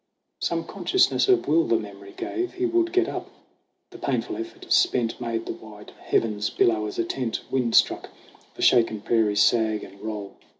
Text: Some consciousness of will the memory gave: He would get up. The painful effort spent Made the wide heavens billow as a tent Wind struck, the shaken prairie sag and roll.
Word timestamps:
Some 0.39 0.63
consciousness 0.65 1.27
of 1.29 1.47
will 1.47 1.65
the 1.67 1.75
memory 1.77 2.15
gave: 2.17 2.53
He 2.55 2.65
would 2.65 2.91
get 2.91 3.07
up. 3.07 3.29
The 3.91 3.99
painful 3.99 4.35
effort 4.35 4.65
spent 4.73 5.21
Made 5.21 5.45
the 5.45 5.53
wide 5.53 5.91
heavens 6.01 6.49
billow 6.49 6.87
as 6.87 6.97
a 6.97 7.03
tent 7.03 7.41
Wind 7.51 7.75
struck, 7.75 8.09
the 8.55 8.63
shaken 8.63 9.01
prairie 9.01 9.35
sag 9.35 9.83
and 9.83 10.01
roll. 10.01 10.37